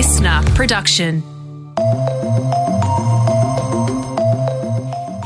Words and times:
listener 0.00 0.40
production. 0.54 1.20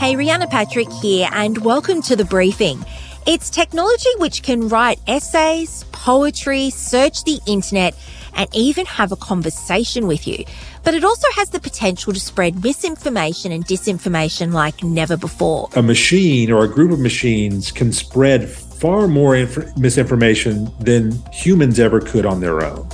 Hey, 0.01 0.17
Rhianna 0.17 0.51
Patrick 0.51 0.91
here, 0.91 1.29
and 1.31 1.59
welcome 1.59 2.03
to 2.03 2.17
the 2.17 2.25
briefing. 2.25 2.85
It's 3.25 3.51
technology 3.51 4.09
which 4.19 4.43
can 4.43 4.69
write 4.69 4.99
essays, 5.07 5.85
poetry, 5.93 6.71
search 6.71 7.23
the 7.23 7.39
internet, 7.47 7.95
and 8.35 8.49
even 8.53 8.85
have 8.87 9.13
a 9.13 9.17
conversation 9.17 10.09
with 10.09 10.27
you. 10.27 10.45
But 10.83 10.95
it 10.95 11.05
also 11.05 11.29
has 11.37 11.51
the 11.51 11.61
potential 11.61 12.13
to 12.13 12.19
spread 12.19 12.65
misinformation 12.65 13.53
and 13.53 13.65
disinformation 13.65 14.53
like 14.53 14.83
never 14.83 15.17
before. 15.17 15.69
A 15.77 15.83
machine 15.83 16.51
or 16.51 16.65
a 16.65 16.69
group 16.69 16.91
of 16.91 16.99
machines 16.99 17.71
can 17.71 17.93
spread 17.93 18.51
far 18.51 19.07
more 19.07 19.37
inf- 19.37 19.77
misinformation 19.77 20.69
than 20.81 21.13
humans 21.33 21.79
ever 21.79 22.01
could 22.01 22.27
on 22.27 22.41
their 22.41 22.65
own. 22.65 22.89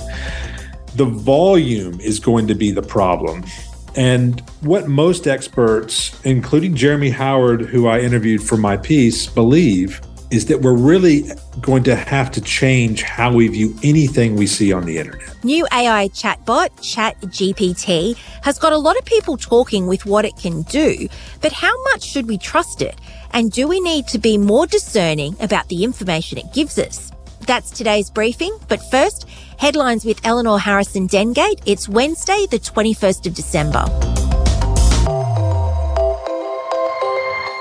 The 0.95 1.05
volume 1.05 1.99
is 1.99 2.19
going 2.19 2.47
to 2.47 2.55
be 2.55 2.71
the 2.71 2.81
problem. 2.81 3.45
And 3.95 4.39
what 4.61 4.87
most 4.87 5.27
experts, 5.27 6.19
including 6.23 6.75
Jeremy 6.75 7.09
Howard, 7.09 7.61
who 7.61 7.87
I 7.87 7.99
interviewed 7.99 8.41
for 8.41 8.57
my 8.57 8.77
piece, 8.77 9.27
believe 9.27 10.01
is 10.31 10.45
that 10.45 10.61
we're 10.61 10.77
really 10.77 11.25
going 11.59 11.83
to 11.83 11.93
have 11.93 12.31
to 12.31 12.41
change 12.41 13.03
how 13.03 13.33
we 13.33 13.49
view 13.49 13.75
anything 13.83 14.37
we 14.37 14.47
see 14.47 14.71
on 14.71 14.85
the 14.85 14.97
internet. 14.97 15.43
New 15.43 15.67
AI 15.73 16.07
chatbot, 16.09 16.69
ChatGPT, 16.79 18.15
has 18.41 18.57
got 18.57 18.71
a 18.71 18.77
lot 18.77 18.97
of 18.97 19.03
people 19.03 19.35
talking 19.35 19.87
with 19.87 20.05
what 20.05 20.23
it 20.23 20.35
can 20.37 20.61
do, 20.63 21.09
but 21.41 21.51
how 21.51 21.73
much 21.91 22.03
should 22.03 22.27
we 22.27 22.37
trust 22.37 22.81
it? 22.81 22.97
And 23.31 23.51
do 23.51 23.67
we 23.67 23.81
need 23.81 24.07
to 24.07 24.17
be 24.17 24.37
more 24.37 24.67
discerning 24.67 25.35
about 25.41 25.67
the 25.67 25.83
information 25.83 26.37
it 26.37 26.53
gives 26.53 26.79
us? 26.79 27.11
That's 27.41 27.69
today's 27.69 28.09
briefing, 28.09 28.57
but 28.69 28.79
first, 28.89 29.27
headlines 29.61 30.03
with 30.03 30.19
Eleanor 30.23 30.57
Harrison 30.57 31.07
Dengate. 31.07 31.61
It's 31.67 31.87
Wednesday, 31.87 32.47
the 32.49 32.57
21st 32.57 33.27
of 33.27 33.35
December. 33.35 33.85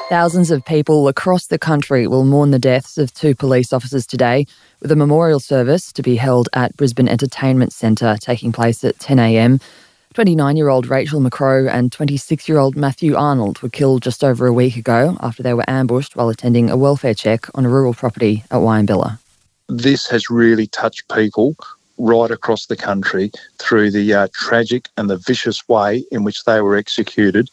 Thousands 0.08 0.50
of 0.50 0.64
people 0.64 1.08
across 1.08 1.48
the 1.48 1.58
country 1.58 2.06
will 2.06 2.24
mourn 2.24 2.52
the 2.52 2.58
deaths 2.58 2.96
of 2.96 3.12
two 3.12 3.34
police 3.34 3.70
officers 3.70 4.06
today, 4.06 4.46
with 4.80 4.90
a 4.90 4.96
memorial 4.96 5.40
service 5.40 5.92
to 5.92 6.02
be 6.02 6.16
held 6.16 6.48
at 6.54 6.74
Brisbane 6.74 7.06
Entertainment 7.06 7.74
Centre 7.74 8.16
taking 8.18 8.50
place 8.50 8.82
at 8.82 8.96
10am. 8.96 9.60
29 10.14 10.56
year 10.56 10.70
old 10.70 10.86
Rachel 10.86 11.20
McCrow 11.20 11.70
and 11.70 11.92
26 11.92 12.48
year 12.48 12.56
old 12.56 12.76
Matthew 12.76 13.14
Arnold 13.14 13.60
were 13.60 13.68
killed 13.68 14.02
just 14.02 14.24
over 14.24 14.46
a 14.46 14.54
week 14.54 14.76
ago 14.76 15.18
after 15.20 15.42
they 15.42 15.52
were 15.52 15.68
ambushed 15.68 16.16
while 16.16 16.30
attending 16.30 16.70
a 16.70 16.78
welfare 16.78 17.14
check 17.14 17.46
on 17.54 17.66
a 17.66 17.68
rural 17.68 17.92
property 17.92 18.42
at 18.50 18.60
Wieambilla. 18.60 19.18
This 19.68 20.08
has 20.08 20.30
really 20.30 20.66
touched 20.66 21.06
people 21.14 21.56
right 22.00 22.30
across 22.30 22.66
the 22.66 22.76
country 22.76 23.30
through 23.58 23.90
the 23.90 24.12
uh, 24.14 24.28
tragic 24.32 24.88
and 24.96 25.08
the 25.08 25.18
vicious 25.18 25.68
way 25.68 26.04
in 26.10 26.24
which 26.24 26.44
they 26.44 26.60
were 26.60 26.76
executed 26.76 27.48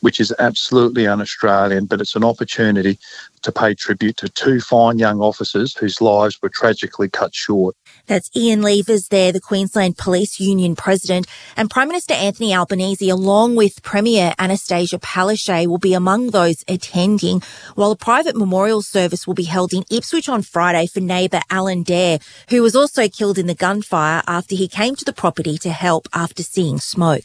which 0.00 0.20
is 0.20 0.34
absolutely 0.38 1.06
un 1.06 1.20
Australian, 1.20 1.86
but 1.86 2.00
it's 2.00 2.14
an 2.14 2.24
opportunity 2.24 2.98
to 3.42 3.52
pay 3.52 3.74
tribute 3.74 4.16
to 4.16 4.28
two 4.28 4.60
fine 4.60 4.98
young 4.98 5.20
officers 5.20 5.76
whose 5.76 6.00
lives 6.00 6.40
were 6.42 6.48
tragically 6.48 7.08
cut 7.08 7.34
short. 7.34 7.76
That's 8.08 8.30
Ian 8.34 8.62
Leavers 8.62 9.08
there, 9.08 9.32
the 9.32 9.40
Queensland 9.40 9.98
Police 9.98 10.40
Union 10.40 10.74
President, 10.74 11.26
and 11.56 11.70
Prime 11.70 11.88
Minister 11.88 12.14
Anthony 12.14 12.54
Albanese, 12.54 13.08
along 13.10 13.54
with 13.54 13.82
Premier 13.82 14.32
Annastacia 14.38 14.98
Palaszczuk, 14.98 15.66
will 15.66 15.78
be 15.78 15.94
among 15.94 16.30
those 16.30 16.64
attending, 16.66 17.42
while 17.74 17.90
a 17.90 17.96
private 17.96 18.34
memorial 18.34 18.80
service 18.80 19.26
will 19.26 19.34
be 19.34 19.44
held 19.44 19.74
in 19.74 19.84
Ipswich 19.90 20.28
on 20.28 20.40
Friday 20.40 20.86
for 20.86 21.00
neighbour 21.00 21.42
Alan 21.50 21.82
Dare, 21.82 22.18
who 22.48 22.62
was 22.62 22.74
also 22.74 23.08
killed 23.08 23.38
in 23.38 23.46
the 23.46 23.54
gunfire 23.54 24.22
after 24.26 24.54
he 24.54 24.68
came 24.68 24.96
to 24.96 25.04
the 25.04 25.12
property 25.12 25.58
to 25.58 25.70
help 25.70 26.08
after 26.14 26.42
seeing 26.42 26.80
smoke. 26.80 27.24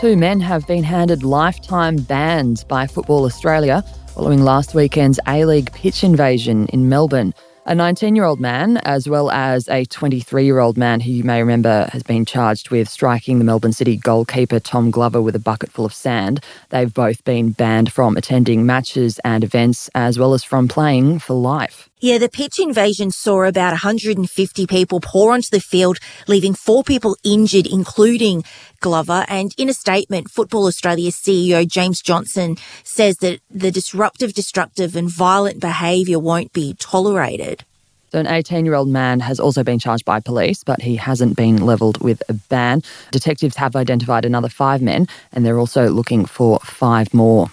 Two 0.00 0.16
men 0.16 0.40
have 0.40 0.66
been 0.66 0.82
handed 0.82 1.22
lifetime 1.22 1.96
bans 1.96 2.64
by 2.64 2.88
Football 2.88 3.24
Australia 3.24 3.84
following 4.14 4.42
last 4.42 4.74
weekend's 4.74 5.20
A 5.28 5.44
League 5.44 5.72
pitch 5.72 6.02
invasion 6.02 6.66
in 6.66 6.88
Melbourne. 6.88 7.32
A 7.64 7.76
19 7.76 8.16
year 8.16 8.24
old 8.24 8.40
man, 8.40 8.78
as 8.78 9.08
well 9.08 9.30
as 9.30 9.68
a 9.68 9.84
23 9.84 10.44
year 10.44 10.58
old 10.58 10.76
man 10.76 10.98
who 10.98 11.12
you 11.12 11.22
may 11.22 11.38
remember 11.38 11.88
has 11.92 12.02
been 12.02 12.24
charged 12.24 12.70
with 12.70 12.88
striking 12.88 13.38
the 13.38 13.44
Melbourne 13.44 13.72
City 13.72 13.96
goalkeeper 13.96 14.58
Tom 14.58 14.90
Glover 14.90 15.22
with 15.22 15.36
a 15.36 15.38
bucket 15.38 15.70
full 15.70 15.84
of 15.84 15.94
sand. 15.94 16.42
They've 16.70 16.92
both 16.92 17.22
been 17.22 17.50
banned 17.50 17.92
from 17.92 18.16
attending 18.16 18.66
matches 18.66 19.20
and 19.24 19.44
events, 19.44 19.88
as 19.94 20.18
well 20.18 20.34
as 20.34 20.42
from 20.42 20.66
playing 20.66 21.20
for 21.20 21.34
life. 21.34 21.88
Yeah, 22.02 22.18
the 22.18 22.28
pitch 22.28 22.58
invasion 22.58 23.12
saw 23.12 23.44
about 23.44 23.70
150 23.70 24.66
people 24.66 24.98
pour 24.98 25.30
onto 25.30 25.50
the 25.52 25.60
field, 25.60 26.00
leaving 26.26 26.52
four 26.52 26.82
people 26.82 27.16
injured, 27.22 27.64
including 27.64 28.42
Glover. 28.80 29.24
And 29.28 29.54
in 29.56 29.68
a 29.68 29.72
statement, 29.72 30.28
Football 30.28 30.66
Australia's 30.66 31.14
CEO 31.14 31.64
James 31.64 32.02
Johnson 32.02 32.56
says 32.82 33.18
that 33.18 33.38
the 33.48 33.70
disruptive, 33.70 34.34
destructive, 34.34 34.96
and 34.96 35.08
violent 35.08 35.60
behaviour 35.60 36.18
won't 36.18 36.52
be 36.52 36.74
tolerated. 36.74 37.64
So, 38.10 38.18
an 38.18 38.26
18 38.26 38.64
year 38.64 38.74
old 38.74 38.88
man 38.88 39.20
has 39.20 39.38
also 39.38 39.62
been 39.62 39.78
charged 39.78 40.04
by 40.04 40.18
police, 40.18 40.64
but 40.64 40.82
he 40.82 40.96
hasn't 40.96 41.36
been 41.36 41.64
levelled 41.64 42.02
with 42.02 42.20
a 42.28 42.34
ban. 42.34 42.82
Detectives 43.12 43.54
have 43.54 43.76
identified 43.76 44.24
another 44.24 44.48
five 44.48 44.82
men, 44.82 45.06
and 45.32 45.46
they're 45.46 45.60
also 45.60 45.88
looking 45.88 46.26
for 46.26 46.58
five 46.64 47.14
more. 47.14 47.46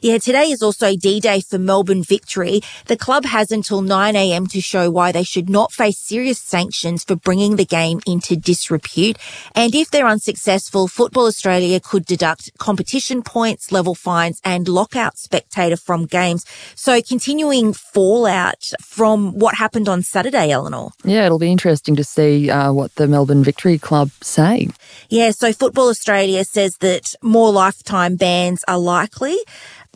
Yeah, 0.00 0.18
today 0.18 0.50
is 0.50 0.62
also 0.62 0.94
D-Day 0.96 1.40
for 1.40 1.58
Melbourne 1.58 2.02
Victory. 2.02 2.60
The 2.86 2.96
club 2.96 3.24
has 3.24 3.50
until 3.50 3.82
9am 3.82 4.50
to 4.52 4.60
show 4.60 4.90
why 4.90 5.12
they 5.12 5.24
should 5.24 5.50
not 5.50 5.72
face 5.72 5.98
serious 5.98 6.38
sanctions 6.38 7.04
for 7.04 7.16
bringing 7.16 7.56
the 7.56 7.64
game 7.64 8.00
into 8.06 8.36
disrepute. 8.36 9.18
And 9.54 9.74
if 9.74 9.90
they're 9.90 10.06
unsuccessful, 10.06 10.88
Football 10.88 11.26
Australia 11.26 11.80
could 11.80 12.04
deduct 12.04 12.56
competition 12.58 13.22
points, 13.22 13.72
level 13.72 13.94
fines 13.94 14.40
and 14.44 14.68
lockout 14.68 15.18
spectator 15.18 15.76
from 15.76 16.06
games. 16.06 16.44
So 16.74 17.00
continuing 17.02 17.72
fallout 17.72 18.72
from 18.80 19.38
what 19.38 19.56
happened 19.56 19.88
on 19.88 20.02
Saturday, 20.02 20.50
Eleanor. 20.50 20.90
Yeah, 21.04 21.26
it'll 21.26 21.38
be 21.38 21.52
interesting 21.52 21.96
to 21.96 22.04
see 22.04 22.50
uh, 22.50 22.72
what 22.72 22.94
the 22.94 23.08
Melbourne 23.08 23.42
Victory 23.42 23.78
Club 23.78 24.10
say. 24.22 24.68
Yeah, 25.08 25.30
so 25.30 25.52
Football 25.52 25.88
Australia 25.88 26.44
says 26.44 26.76
that 26.78 27.14
more 27.22 27.50
lifetime 27.52 28.16
bans 28.16 28.64
are 28.68 28.78
likely 28.78 29.38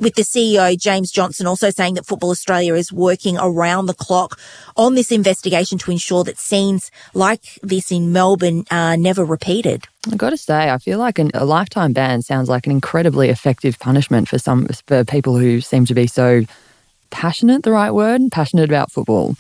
with 0.01 0.15
the 0.15 0.23
CEO, 0.23 0.79
James 0.79 1.11
Johnson, 1.11 1.47
also 1.47 1.71
saying 1.71 1.95
that 1.95 2.07
Football 2.07 2.31
Australia 2.31 2.75
is 2.75 2.93
working 2.93 3.37
around 3.39 3.87
the 3.87 3.95
clock 3.95 4.39
on 4.77 4.95
this 4.95 5.13
investigation 5.13 5.79
to 5.79 5.91
ensure 5.91 6.25
that 6.25 6.39
scenes 6.39 6.91
like 7.15 7.59
this 7.63 7.93
in 7.93 8.13
Melbourne 8.13 8.65
are 8.71 8.97
never 8.97 9.25
repeated. 9.25 9.85
I've 10.11 10.19
got 10.19 10.31
to 10.31 10.37
say, 10.37 10.71
I 10.71 10.79
feel 10.79 10.99
like 10.99 11.19
an, 11.19 11.31
a 11.35 11.45
lifetime 11.45 11.93
ban 11.93 12.23
sounds 12.23 12.49
like 12.49 12.67
an 12.67 12.73
incredibly 12.73 13.29
effective 13.29 13.79
punishment 13.79 14.29
for 14.29 14.39
some 14.39 14.67
for 14.87 15.05
people 15.05 15.37
who 15.39 15.61
seem 15.61 15.85
to 15.87 15.95
be 15.95 16.07
so 16.07 16.43
passionate, 17.11 17.63
the 17.63 17.71
right 17.71 17.93
word, 17.93 18.23
passionate 18.33 18.69
about 18.69 18.91
football. 18.91 19.37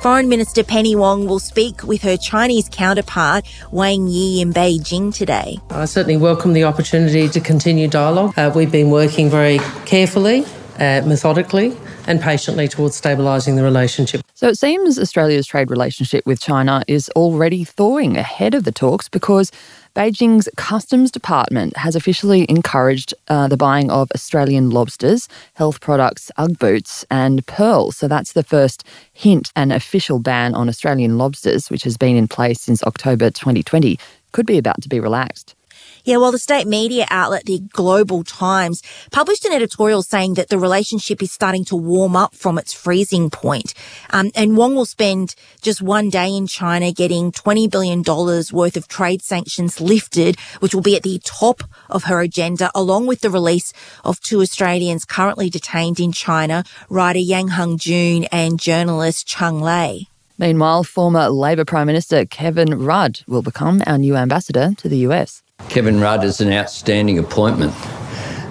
Foreign 0.00 0.30
Minister 0.30 0.64
Penny 0.64 0.96
Wong 0.96 1.26
will 1.26 1.38
speak 1.38 1.82
with 1.82 2.00
her 2.00 2.16
Chinese 2.16 2.70
counterpart 2.70 3.44
Wang 3.70 4.06
Yi 4.06 4.40
in 4.40 4.50
Beijing 4.50 5.14
today. 5.14 5.58
I 5.68 5.84
certainly 5.84 6.16
welcome 6.16 6.54
the 6.54 6.64
opportunity 6.64 7.28
to 7.28 7.38
continue 7.38 7.86
dialogue. 7.86 8.32
Uh, 8.38 8.50
we've 8.54 8.72
been 8.72 8.88
working 8.88 9.28
very 9.28 9.58
carefully, 9.84 10.46
uh, 10.78 11.02
methodically, 11.04 11.76
and 12.06 12.20
patiently 12.20 12.68
towards 12.68 13.00
stabilising 13.00 13.56
the 13.56 13.62
relationship. 13.62 14.22
So 14.34 14.48
it 14.48 14.58
seems 14.58 14.98
Australia's 14.98 15.46
trade 15.46 15.70
relationship 15.70 16.26
with 16.26 16.40
China 16.40 16.82
is 16.88 17.08
already 17.10 17.64
thawing 17.64 18.16
ahead 18.16 18.54
of 18.54 18.64
the 18.64 18.72
talks 18.72 19.08
because 19.08 19.52
Beijing's 19.94 20.48
Customs 20.56 21.10
Department 21.10 21.76
has 21.76 21.96
officially 21.96 22.46
encouraged 22.48 23.12
uh, 23.28 23.48
the 23.48 23.56
buying 23.56 23.90
of 23.90 24.08
Australian 24.14 24.70
lobsters, 24.70 25.28
health 25.54 25.80
products, 25.80 26.30
Ugg 26.36 26.58
boots, 26.58 27.04
and 27.10 27.44
pearls. 27.46 27.96
So 27.96 28.06
that's 28.06 28.32
the 28.32 28.44
first 28.44 28.84
hint 29.12 29.50
an 29.56 29.72
official 29.72 30.20
ban 30.20 30.54
on 30.54 30.68
Australian 30.68 31.18
lobsters, 31.18 31.70
which 31.70 31.82
has 31.82 31.96
been 31.96 32.16
in 32.16 32.28
place 32.28 32.60
since 32.60 32.84
October 32.84 33.30
2020, 33.30 33.98
could 34.32 34.46
be 34.46 34.58
about 34.58 34.80
to 34.82 34.88
be 34.88 35.00
relaxed. 35.00 35.56
Yeah, 36.04 36.16
well, 36.16 36.32
the 36.32 36.38
state 36.38 36.66
media 36.66 37.06
outlet, 37.10 37.44
the 37.44 37.58
Global 37.58 38.24
Times, 38.24 38.82
published 39.10 39.44
an 39.44 39.52
editorial 39.52 40.02
saying 40.02 40.34
that 40.34 40.48
the 40.48 40.58
relationship 40.58 41.22
is 41.22 41.32
starting 41.32 41.64
to 41.66 41.76
warm 41.76 42.16
up 42.16 42.34
from 42.34 42.58
its 42.58 42.72
freezing 42.72 43.30
point. 43.30 43.74
Um, 44.10 44.30
and 44.34 44.56
Wong 44.56 44.74
will 44.74 44.86
spend 44.86 45.34
just 45.60 45.82
one 45.82 46.08
day 46.08 46.34
in 46.34 46.46
China 46.46 46.92
getting 46.92 47.32
$20 47.32 47.70
billion 47.70 48.02
worth 48.02 48.76
of 48.76 48.88
trade 48.88 49.22
sanctions 49.22 49.80
lifted, 49.80 50.38
which 50.60 50.74
will 50.74 50.82
be 50.82 50.96
at 50.96 51.02
the 51.02 51.20
top 51.24 51.62
of 51.88 52.04
her 52.04 52.20
agenda, 52.20 52.70
along 52.74 53.06
with 53.06 53.20
the 53.20 53.30
release 53.30 53.72
of 54.04 54.20
two 54.20 54.40
Australians 54.40 55.04
currently 55.04 55.50
detained 55.50 56.00
in 56.00 56.12
China, 56.12 56.64
writer 56.88 57.18
Yang 57.18 57.50
Hengjun 57.50 58.26
and 58.32 58.58
journalist 58.58 59.26
Cheng 59.26 59.60
Lei. 59.60 60.06
Meanwhile, 60.38 60.84
former 60.84 61.28
Labor 61.28 61.66
Prime 61.66 61.86
Minister 61.86 62.24
Kevin 62.24 62.82
Rudd 62.82 63.20
will 63.26 63.42
become 63.42 63.82
our 63.86 63.98
new 63.98 64.16
ambassador 64.16 64.72
to 64.78 64.88
the 64.88 64.98
US. 65.08 65.42
Kevin 65.68 66.00
Rudd 66.00 66.24
is 66.24 66.40
an 66.40 66.52
outstanding 66.52 67.18
appointment. 67.18 67.74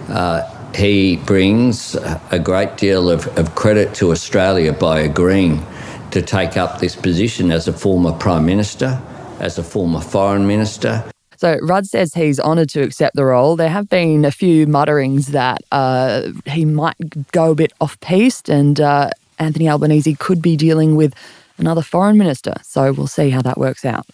Uh, 0.10 0.50
he 0.76 1.18
brings 1.18 1.96
a 1.96 2.40
great 2.40 2.78
deal 2.78 3.10
of, 3.10 3.28
of 3.38 3.56
credit 3.56 3.94
to 3.96 4.12
Australia 4.12 4.72
by 4.72 5.00
agreeing 5.00 5.66
to 6.12 6.22
take 6.22 6.58
up 6.58 6.80
this 6.80 6.96
position 6.96 7.52
as 7.52 7.68
a 7.68 7.74
former 7.74 8.12
Prime 8.14 8.46
Minister 8.46 9.02
as 9.40 9.58
a 9.58 9.64
former 9.64 10.02
foreign 10.02 10.46
minister. 10.48 11.04
So 11.38 11.58
Rudd 11.62 11.88
says 11.88 12.14
he's 12.14 12.40
honoured 12.40 12.70
to 12.70 12.82
accept 12.82 13.16
the 13.16 13.24
role. 13.24 13.56
There 13.56 13.70
have 13.70 13.90
been 13.90 14.26
a 14.26 14.32
few 14.32 14.68
mutterings 14.68 15.28
that 15.28 15.62
uh, 15.72 16.32
he 16.46 16.66
might 16.66 17.32
go 17.32 17.52
a 17.52 17.56
bit 17.56 17.72
off 17.80 18.00
piste, 18.02 18.50
and 18.50 18.80
uh, 18.80 19.12
Anthony 19.40 19.70
Albanese 19.70 20.16
could 20.16 20.42
be 20.42 20.58
dealing 20.58 20.96
with 20.96 21.14
another 21.58 21.82
foreign 21.82 22.18
minister. 22.18 22.56
So 22.64 22.92
we'll 22.92 23.08
see 23.08 23.30
how 23.30 23.42
that 23.44 23.58
works 23.58 23.86
out. 23.86 24.06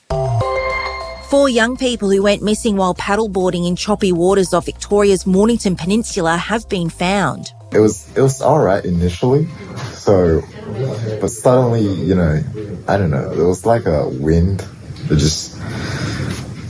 Four 1.30 1.50
young 1.50 1.76
people 1.76 2.12
who 2.12 2.22
went 2.22 2.44
missing 2.44 2.78
while 2.78 2.94
paddleboarding 2.94 3.68
in 3.68 3.76
choppy 3.76 4.12
waters 4.12 4.54
off 4.54 4.66
Victoria's 4.66 5.26
Mornington 5.26 5.76
Peninsula 5.76 6.38
have 6.38 6.70
been 6.70 6.88
found. 6.88 7.52
It 7.72 7.80
was 7.80 8.16
it 8.16 8.22
was 8.22 8.42
all 8.42 8.60
right 8.60 8.86
initially, 8.86 9.48
so 9.92 10.42
but 11.20 11.30
suddenly 11.30 11.82
you 11.82 12.14
know 12.14 12.44
I 12.88 12.98
don't 12.98 13.10
know 13.10 13.32
it 13.32 13.44
was 13.44 13.66
like 13.66 13.88
a 13.88 14.08
wind 14.08 14.60
that 15.08 15.18
just 15.18 15.60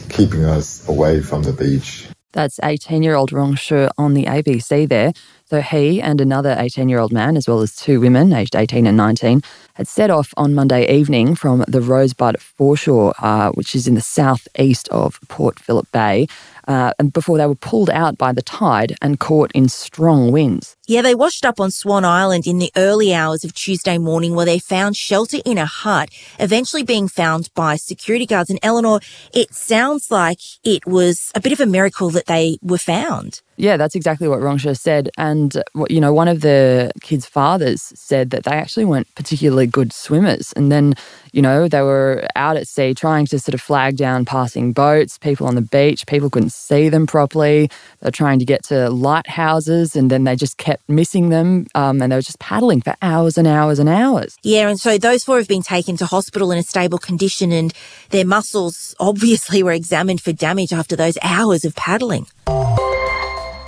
keeping 0.10 0.46
us 0.46 0.88
away 0.88 1.22
from 1.22 1.44
the 1.44 1.52
beach. 1.52 2.08
That's 2.32 2.60
18 2.64 3.04
year 3.04 3.16
old 3.16 3.34
Rong 3.34 3.56
Shu 3.56 3.90
on 3.98 4.14
the 4.14 4.26
ABC 4.26 4.88
there. 4.88 5.12
So 5.48 5.62
he 5.62 6.02
and 6.02 6.20
another 6.22 6.56
18 6.58 6.90
year 6.90 6.98
old 6.98 7.12
man, 7.12 7.38
as 7.38 7.48
well 7.48 7.62
as 7.62 7.76
two 7.76 8.00
women 8.00 8.34
aged 8.34 8.56
18 8.56 8.88
and 8.88 8.98
19, 8.98 9.44
had 9.76 9.88
set 9.88 10.10
off 10.10 10.34
on 10.38 10.56
Monday 10.56 10.92
evening 10.92 11.36
from 11.36 11.64
the 11.68 11.82
Rosebud 11.82 12.42
foreshore, 12.42 13.14
uh, 13.20 13.52
which 13.52 13.76
is 13.76 13.88
in 13.88 13.94
the 13.94 14.02
southeast 14.02 14.90
of 14.90 15.20
Port 15.28 15.60
Phillip 15.60 15.92
Bay, 15.92 16.28
uh, 16.68 16.94
and 16.98 17.14
before 17.14 17.38
they 17.38 17.46
were 17.46 17.54
pulled 17.54 17.92
out 17.92 18.18
by 18.18 18.32
the 18.32 18.42
tide 18.42 18.96
and 19.04 19.20
caught 19.20 19.52
in 19.54 19.70
strong 19.70 20.32
winds. 20.32 20.76
Yeah, 20.88 21.02
they 21.02 21.16
washed 21.16 21.46
up 21.46 21.60
on 21.60 21.72
Swan 21.72 22.06
Island 22.06 22.46
in 22.46 22.60
the 22.60 22.72
early 22.78 23.12
hours 23.12 23.44
of 23.44 23.56
Tuesday 23.56 23.98
morning 23.98 24.36
where 24.36 24.46
they 24.46 24.60
found 24.60 24.96
shelter 24.96 25.38
in 25.44 25.58
a 25.58 25.66
hut, 25.66 26.10
eventually 26.40 26.84
being 26.84 27.08
found 27.08 27.50
by 27.56 27.76
security 27.76 28.28
guards. 28.28 28.52
And 28.52 28.60
Eleanor, 28.62 29.00
it 29.34 29.52
sounds 29.56 30.12
like 30.12 30.40
it 30.64 30.86
was 30.86 31.32
a 31.34 31.42
bit 31.42 31.52
of 31.54 31.60
a 31.60 31.66
miracle 31.66 32.12
that 32.12 32.28
they 32.28 32.60
were 32.62 32.78
found. 32.78 33.42
Yeah, 33.58 33.78
that's 33.78 33.96
exactly 33.96 34.28
what 34.28 34.42
Rongsha 34.42 34.78
said. 34.78 35.10
And, 35.18 35.64
you 35.90 36.02
know, 36.02 36.14
one 36.14 36.28
of 36.28 36.42
the 36.42 36.92
kids' 37.02 37.26
fathers 37.26 37.82
said 37.96 38.30
that 38.32 38.44
they 38.44 38.52
actually 38.52 38.84
weren't 38.84 39.08
particularly 39.16 39.66
good 39.66 39.94
swimmers. 39.94 40.52
And 40.58 40.72
then, 40.72 40.94
you 41.32 41.42
know, 41.42 41.70
they 41.70 41.82
were 41.82 42.28
out 42.36 42.58
at 42.58 42.68
sea 42.68 42.94
trying 42.94 43.26
to 43.28 43.40
sort 43.40 43.54
of 43.54 43.62
flag 43.62 43.96
down 43.96 44.26
passing 44.26 44.74
boats, 44.74 45.18
people 45.18 45.48
on 45.48 45.56
the 45.56 45.62
beach. 45.62 46.06
People 46.06 46.30
couldn't 46.30 46.52
see 46.52 46.90
them 46.90 47.08
properly. 47.08 47.70
They're 48.02 48.12
trying 48.12 48.40
to 48.40 48.46
get 48.46 48.66
to 48.66 48.90
lighthouses 48.90 49.96
and 49.96 50.12
then 50.12 50.26
they 50.26 50.36
just 50.36 50.58
kept 50.58 50.75
missing 50.88 51.30
them. 51.30 51.68
Um, 51.76 52.02
and 52.02 52.12
they 52.12 52.16
were 52.16 52.22
just 52.22 52.40
paddling 52.40 52.82
for 52.82 52.96
hours 53.02 53.38
and 53.38 53.48
hours 53.48 53.80
and 53.80 53.90
hours. 53.90 54.38
Yeah, 54.44 54.70
and 54.70 54.80
so 54.80 54.98
those 54.98 55.24
four 55.24 55.38
have 55.38 55.48
been 55.48 55.62
taken 55.62 55.98
to 55.98 56.06
hospital 56.06 56.52
in 56.52 56.58
a 56.58 56.64
stable 56.64 56.98
condition 56.98 57.52
and 57.52 57.74
their 58.10 58.26
muscles 58.26 58.96
obviously 59.00 59.64
were 59.64 59.72
examined 59.72 60.22
for 60.22 60.32
damage 60.32 60.74
after 60.74 60.96
those 60.96 61.18
hours 61.22 61.66
of 61.66 61.76
paddling. 61.76 62.28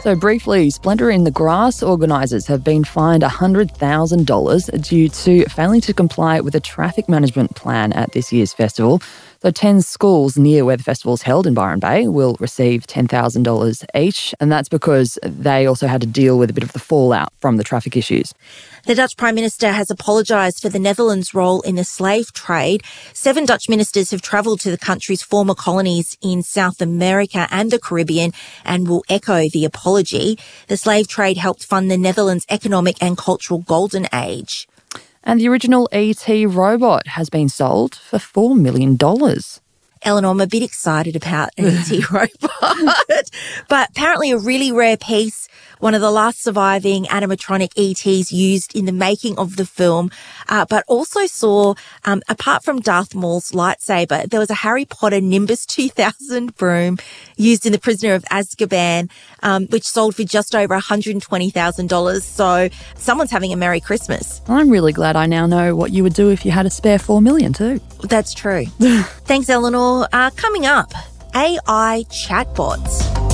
So, 0.07 0.15
briefly, 0.15 0.69
Splendour 0.69 1.09
in 1.09 1.25
the 1.25 1.31
Grass 1.31 1.83
organisers 1.83 2.45
have 2.48 2.63
been 2.63 2.86
fined 2.86 3.24
$100,000 3.24 4.81
due 4.81 5.09
to 5.09 5.45
failing 5.50 5.81
to 5.81 5.94
comply 5.94 6.39
with 6.39 6.56
a 6.56 6.62
traffic 6.62 7.09
management 7.09 7.56
plan 7.56 7.92
at 7.92 8.13
this 8.13 8.31
year's 8.31 8.54
festival. 8.54 9.01
So 9.47 9.51
10 9.51 9.81
schools 9.81 10.38
near 10.38 10.65
where 10.65 10.75
the 10.75 10.83
festival 10.83 11.13
is 11.13 11.21
held 11.21 11.47
in 11.47 11.53
Byron 11.53 11.79
Bay 11.79 12.09
will 12.09 12.35
receive 12.38 12.85
$10,000 12.85 13.85
each, 13.95 14.35
and 14.41 14.51
that's 14.51 14.67
because 14.67 15.17
they 15.23 15.65
also 15.65 15.88
had 15.88 16.01
to 16.01 16.07
deal 16.07 16.38
with 16.38 16.49
a 16.49 16.53
bit 16.53 16.65
of 16.65 16.73
the 16.73 16.79
fallout 16.79 17.31
from 17.39 17.55
the 17.55 17.63
traffic 17.63 17.95
issues. 17.95 18.33
The 18.88 18.95
Dutch 18.95 19.15
Prime 19.15 19.35
Minister 19.35 19.71
has 19.71 19.89
apologised 19.89 20.61
for 20.61 20.67
the 20.67 20.79
Netherlands' 20.79 21.33
role 21.33 21.61
in 21.61 21.75
the 21.75 21.85
slave 21.85 22.33
trade. 22.33 22.83
Seven 23.13 23.45
Dutch 23.45 23.69
ministers 23.69 24.11
have 24.11 24.21
travelled 24.21 24.59
to 24.59 24.69
the 24.69 24.77
country's 24.77 25.23
former 25.23 25.55
colonies 25.55 26.17
in 26.21 26.44
South 26.44 26.81
America 26.81 27.47
and 27.49 27.71
the 27.71 27.79
Caribbean 27.79 28.33
and 28.65 28.89
will 28.89 29.05
echo 29.07 29.47
the 29.47 29.63
apology. 29.63 30.38
The 30.67 30.75
slave 30.75 31.07
trade 31.07 31.38
helped 31.38 31.63
fund 31.63 31.89
the 31.89 31.97
Netherlands' 31.97 32.45
economic 32.49 33.01
and 33.01 33.17
cultural 33.17 33.59
golden 33.59 34.09
age. 34.13 34.67
And 35.27 35.41
the 35.41 35.50
original 35.50 35.89
ET 35.91 36.25
robot 36.47 37.06
has 37.07 37.29
been 37.29 37.50
sold 37.50 37.95
for 37.95 38.18
$4 38.18 38.57
million. 38.57 38.97
Eleanor, 40.01 40.29
I'm 40.29 40.39
a 40.39 40.47
bit 40.47 40.63
excited 40.63 41.18
about 41.18 41.50
an 41.57 41.65
ET 41.65 42.09
robot, 42.12 43.29
but 43.68 43.89
apparently 43.89 44.31
a 44.31 44.38
really 44.38 44.71
rare 44.71 44.95
piece 44.95 45.50
one 45.79 45.94
of 45.94 46.01
the 46.01 46.12
last 46.12 46.44
surviving 46.44 47.06
animatronic 47.06 47.71
ETs 47.77 48.31
used 48.31 48.75
in 48.75 48.85
the 48.85 48.91
making 48.91 49.38
of 49.38 49.56
the 49.56 49.65
film, 49.65 50.12
uh, 50.50 50.65
but 50.65 50.83
also 50.88 51.25
saw, 51.25 51.75
um, 52.06 52.21
apart 52.29 52.63
from 52.63 52.79
Darth 52.79 53.13
Maul's 53.13 53.51
lightsaber, 53.51 54.29
there 54.29 54.39
was 54.39 54.50
a 54.50 54.56
Harry 54.56 54.85
Potter 54.85 55.21
Nimbus 55.21 55.65
2000 55.77 56.56
broom 56.56 56.97
used 57.35 57.65
in 57.65 57.71
The 57.71 57.79
Prisoner 57.79 58.13
of 58.13 58.24
Azkaban, 58.25 59.09
um, 59.44 59.68
which 59.68 59.83
sold 59.83 60.15
for 60.15 60.24
just 60.24 60.56
over 60.56 60.77
$120,000. 60.77 62.21
So 62.21 62.69
someone's 62.95 63.31
having 63.31 63.53
a 63.53 63.56
Merry 63.56 63.80
Christmas. 63.80 64.41
I'm 64.47 64.69
really 64.69 64.94
glad 64.94 65.15
I 65.15 65.25
now 65.25 65.45
know 65.45 65.75
what 65.75 65.91
you 65.91 66.03
would 66.03 66.13
do 66.13 66.30
if 66.30 66.45
you 66.45 66.51
had 66.51 66.65
a 66.65 66.69
spare 66.69 67.00
4 67.00 67.21
million 67.21 67.53
too. 67.53 67.80
That's 68.03 68.33
true. 68.33 68.65
Thanks, 69.25 69.50
Eleanor. 69.50 70.07
Uh, 70.12 70.31
coming 70.31 70.65
up, 70.65 70.94
AI 71.35 72.03
chatbots. 72.09 73.26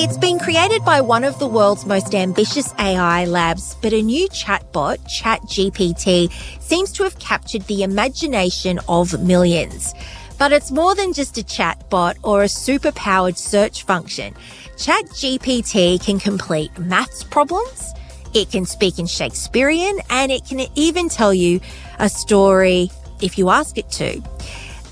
It's 0.00 0.16
been 0.16 0.38
created 0.38 0.84
by 0.84 1.00
one 1.00 1.24
of 1.24 1.40
the 1.40 1.48
world's 1.48 1.84
most 1.84 2.14
ambitious 2.14 2.72
AI 2.78 3.24
labs, 3.24 3.74
but 3.82 3.92
a 3.92 4.00
new 4.00 4.28
chatbot, 4.28 4.98
ChatGPT, 5.08 6.30
seems 6.62 6.92
to 6.92 7.02
have 7.02 7.18
captured 7.18 7.62
the 7.62 7.82
imagination 7.82 8.78
of 8.88 9.20
millions. 9.20 9.94
But 10.38 10.52
it's 10.52 10.70
more 10.70 10.94
than 10.94 11.12
just 11.12 11.36
a 11.36 11.42
chatbot 11.42 12.14
or 12.22 12.44
a 12.44 12.46
superpowered 12.46 13.36
search 13.36 13.82
function. 13.82 14.34
ChatGPT 14.76 16.00
can 16.00 16.20
complete 16.20 16.78
maths 16.78 17.24
problems, 17.24 17.92
it 18.34 18.52
can 18.52 18.66
speak 18.66 19.00
in 19.00 19.06
Shakespearean, 19.08 19.98
and 20.10 20.30
it 20.30 20.44
can 20.44 20.60
even 20.76 21.08
tell 21.08 21.34
you 21.34 21.60
a 21.98 22.08
story 22.08 22.92
if 23.20 23.36
you 23.36 23.50
ask 23.50 23.76
it 23.76 23.90
to. 23.90 24.22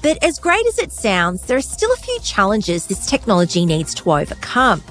But 0.03 0.21
as 0.25 0.41
great 0.41 0.67
as 0.67 0.81
it 0.81 0.91
sounds, 0.91 1.43
there 1.43 1.57
are 1.57 1.63
still 1.63 1.93
a 1.93 1.97
few 1.97 2.19
challenges 2.25 2.89
this 2.89 3.07
technology 3.07 3.65
needs 3.65 3.95
to 3.95 4.11
overcome. 4.11 4.83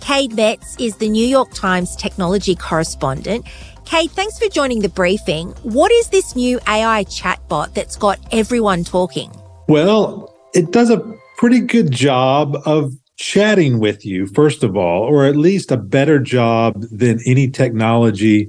Cade 0.00 0.34
Metz 0.34 0.76
is 0.78 0.96
the 0.96 1.08
New 1.08 1.26
York 1.26 1.52
Times 1.52 1.94
technology 1.94 2.54
correspondent. 2.54 3.46
Kade, 3.84 4.10
thanks 4.10 4.38
for 4.38 4.48
joining 4.48 4.80
the 4.80 4.88
briefing. 4.88 5.50
What 5.62 5.92
is 5.92 6.08
this 6.08 6.34
new 6.34 6.58
AI 6.66 7.04
chatbot 7.04 7.74
that's 7.74 7.96
got 7.96 8.18
everyone 8.32 8.84
talking? 8.84 9.30
Well, 9.68 10.34
it 10.54 10.70
does 10.70 10.90
a 10.90 10.98
pretty 11.36 11.60
good 11.60 11.90
job 11.90 12.56
of 12.66 12.92
chatting 13.16 13.78
with 13.78 14.04
you, 14.06 14.26
first 14.26 14.64
of 14.64 14.76
all, 14.76 15.02
or 15.02 15.26
at 15.26 15.36
least 15.36 15.70
a 15.70 15.76
better 15.76 16.18
job 16.18 16.80
than 16.90 17.20
any 17.26 17.48
technology 17.50 18.48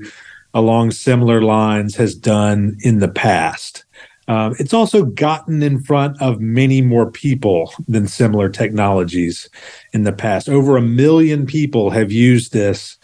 along 0.53 0.91
similar 0.91 1.41
lines 1.41 1.95
has 1.95 2.15
done 2.15 2.77
in 2.81 2.99
the 2.99 3.07
past. 3.07 3.85
Um, 4.31 4.55
it's 4.59 4.73
also 4.73 5.03
gotten 5.03 5.61
in 5.61 5.83
front 5.83 6.21
of 6.21 6.39
many 6.39 6.81
more 6.81 7.11
people 7.11 7.73
than 7.89 8.07
similar 8.07 8.47
technologies 8.47 9.49
in 9.91 10.03
the 10.03 10.13
past. 10.13 10.47
Over 10.47 10.77
a 10.77 10.81
million 10.81 11.45
people 11.45 11.89
have 11.89 12.13
used 12.13 12.53
this 12.53 12.97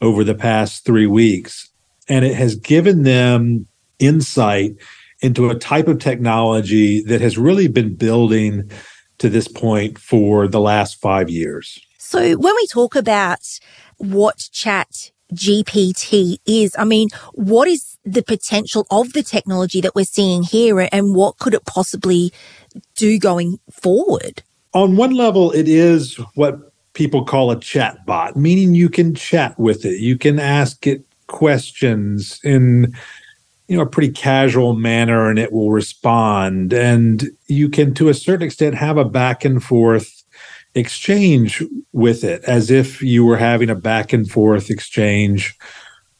over 0.00 0.24
the 0.24 0.34
past 0.34 0.84
three 0.84 1.06
weeks, 1.06 1.70
and 2.08 2.24
it 2.24 2.34
has 2.34 2.56
given 2.56 3.04
them 3.04 3.68
insight 4.00 4.72
into 5.20 5.50
a 5.50 5.54
type 5.54 5.86
of 5.86 6.00
technology 6.00 7.00
that 7.04 7.20
has 7.20 7.38
really 7.38 7.68
been 7.68 7.94
building 7.94 8.68
to 9.18 9.28
this 9.28 9.46
point 9.46 10.00
for 10.00 10.48
the 10.48 10.58
last 10.58 11.00
five 11.00 11.30
years. 11.30 11.78
So, 11.98 12.34
when 12.34 12.56
we 12.56 12.66
talk 12.66 12.96
about 12.96 13.60
what 13.98 14.48
chat 14.50 15.11
GPT 15.32 16.38
is, 16.46 16.74
I 16.78 16.84
mean, 16.84 17.08
what 17.34 17.68
is 17.68 17.96
the 18.04 18.22
potential 18.22 18.86
of 18.90 19.12
the 19.12 19.22
technology 19.22 19.80
that 19.80 19.94
we're 19.94 20.04
seeing 20.04 20.42
here 20.42 20.88
and 20.92 21.14
what 21.14 21.38
could 21.38 21.54
it 21.54 21.64
possibly 21.64 22.32
do 22.96 23.18
going 23.18 23.58
forward? 23.70 24.42
On 24.74 24.96
one 24.96 25.14
level, 25.14 25.52
it 25.52 25.68
is 25.68 26.16
what 26.34 26.72
people 26.94 27.24
call 27.24 27.50
a 27.50 27.60
chat 27.60 28.04
bot, 28.06 28.36
meaning 28.36 28.74
you 28.74 28.88
can 28.88 29.14
chat 29.14 29.58
with 29.58 29.84
it. 29.84 29.98
You 29.98 30.18
can 30.18 30.38
ask 30.38 30.86
it 30.86 31.04
questions 31.26 32.40
in 32.44 32.94
you 33.68 33.76
know 33.76 33.84
a 33.84 33.88
pretty 33.88 34.12
casual 34.12 34.74
manner 34.74 35.30
and 35.30 35.38
it 35.38 35.50
will 35.50 35.70
respond 35.70 36.74
and 36.74 37.30
you 37.46 37.70
can 37.70 37.94
to 37.94 38.10
a 38.10 38.14
certain 38.14 38.44
extent 38.44 38.74
have 38.74 38.98
a 38.98 39.04
back 39.04 39.44
and 39.44 39.64
forth 39.64 40.21
exchange 40.74 41.62
with 41.92 42.24
it 42.24 42.42
as 42.44 42.70
if 42.70 43.02
you 43.02 43.24
were 43.24 43.36
having 43.36 43.68
a 43.68 43.74
back 43.74 44.12
and 44.12 44.30
forth 44.30 44.70
exchange 44.70 45.56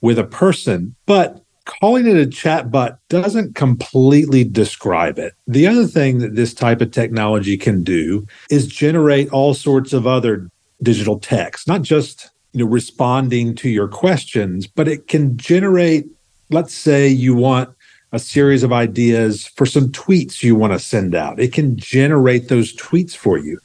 with 0.01 0.19
a 0.19 0.25
person 0.25 0.95
but 1.07 1.43
calling 1.65 2.07
it 2.07 2.17
a 2.17 2.29
chatbot 2.29 2.99
doesn't 3.09 3.55
completely 3.55 4.45
describe 4.45 5.19
it. 5.19 5.35
The 5.47 5.67
other 5.67 5.87
thing 5.87 6.19
that 6.19 6.35
this 6.35 6.55
type 6.55 6.81
of 6.81 6.91
technology 6.91 7.57
can 7.57 7.83
do 7.83 8.27
is 8.51 8.67
generate 8.67 9.31
all 9.31 9.55
sorts 9.55 9.93
of 9.93 10.07
other 10.07 10.51
digital 10.83 11.19
text, 11.19 11.69
not 11.69 11.83
just 11.83 12.31
you 12.53 12.65
know 12.65 12.71
responding 12.71 13.55
to 13.57 13.69
your 13.69 13.89
questions, 13.89 14.67
but 14.67 14.89
it 14.89 15.09
can 15.09 15.37
generate. 15.37 16.07
Let's 16.51 16.75
say 16.75 17.09
you 17.09 17.35
want 17.35 17.71
a 18.13 18.19
series 18.19 18.63
of 18.63 18.73
ideas 18.73 19.47
for 19.47 19.65
some 19.65 19.89
tweets 19.89 20.43
you 20.43 20.55
want 20.55 20.75
to 20.75 20.79
send 20.79 21.15
out. 21.15 21.41
It 21.41 21.53
can 21.53 21.79
generate 21.79 22.49
those 22.49 22.77
tweets 22.77 23.17
for 23.17 23.39
you. 23.39 23.59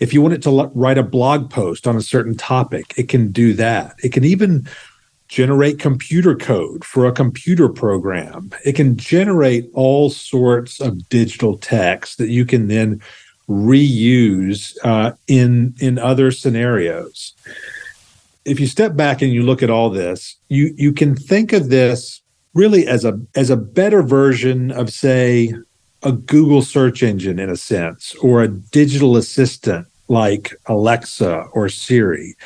If 0.00 0.12
you 0.12 0.22
want 0.22 0.34
it 0.34 0.42
to 0.42 0.70
write 0.74 0.98
a 0.98 1.02
blog 1.02 1.50
post 1.50 1.86
on 1.86 1.96
a 1.96 2.02
certain 2.02 2.36
topic, 2.36 2.94
it 2.96 3.08
can 3.08 3.30
do 3.30 3.52
that. 3.54 3.96
It 4.02 4.12
can 4.12 4.24
even 4.24 4.68
generate 5.28 5.78
computer 5.78 6.36
code 6.36 6.84
for 6.84 7.06
a 7.06 7.12
computer 7.12 7.68
program. 7.68 8.50
It 8.64 8.74
can 8.74 8.96
generate 8.96 9.70
all 9.72 10.10
sorts 10.10 10.80
of 10.80 11.08
digital 11.08 11.58
text 11.58 12.18
that 12.18 12.28
you 12.28 12.44
can 12.44 12.68
then 12.68 13.00
reuse 13.48 14.76
uh, 14.84 15.12
in 15.26 15.74
in 15.80 15.98
other 15.98 16.30
scenarios. 16.30 17.32
If 18.44 18.60
you 18.60 18.66
step 18.66 18.96
back 18.96 19.22
and 19.22 19.32
you 19.32 19.42
look 19.42 19.62
at 19.62 19.70
all 19.70 19.90
this, 19.90 20.36
you 20.48 20.74
you 20.76 20.92
can 20.92 21.14
think 21.16 21.52
of 21.52 21.68
this 21.68 22.22
really 22.54 22.86
as 22.86 23.04
a 23.04 23.20
as 23.34 23.50
a 23.50 23.56
better 23.56 24.02
version 24.02 24.70
of 24.70 24.92
say 24.92 25.52
a 26.04 26.12
Google 26.12 26.62
search 26.62 27.02
engine 27.02 27.38
in 27.38 27.50
a 27.50 27.56
sense 27.56 28.14
or 28.16 28.42
a 28.42 28.48
digital 28.48 29.16
assistant 29.16 29.86
like 30.08 30.54
Alexa 30.66 31.46
or 31.52 31.68
Siri. 31.68 32.36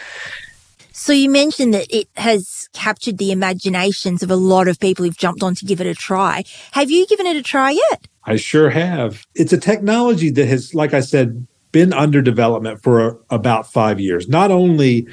So 0.93 1.13
you 1.13 1.31
mentioned 1.31 1.75
that 1.75 1.87
it 1.95 2.09
has 2.17 2.69
captured 2.73 3.19
the 3.19 3.31
imaginations 3.31 4.23
of 4.23 4.31
a 4.31 4.37
lot 4.37 4.69
of 4.69 4.81
people 4.81 5.05
who've 5.05 5.17
jumped 5.17 5.43
on 5.43 5.55
to 5.57 5.65
give 5.65 5.81
it 5.81 5.87
a 5.87 5.95
try. 5.95 6.45
Have 6.73 6.91
you 6.91 7.07
given 7.07 7.27
it 7.27 7.37
a 7.37 7.43
try 7.43 7.71
yet? 7.71 8.07
I 8.25 8.37
sure 8.37 8.71
have. 8.71 9.25
It's 9.35 9.53
a 9.53 9.59
technology 9.59 10.31
that 10.31 10.47
has, 10.47 10.75
like 10.75 10.95
I 10.95 11.01
said, 11.01 11.47
been 11.73 11.93
under 11.93 12.21
development 12.21 12.83
for 12.83 13.21
about 13.31 13.71
five 13.71 14.01
years. 14.01 14.29
Not 14.29 14.51
only 14.51 15.07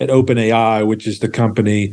at 0.00 0.08
OpenAI, 0.08 0.86
which 0.86 1.06
is 1.06 1.18
the 1.18 1.28
company 1.28 1.92